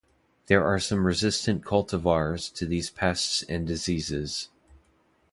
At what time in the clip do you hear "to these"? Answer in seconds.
2.55-2.89